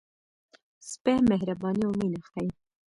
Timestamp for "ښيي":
2.29-2.49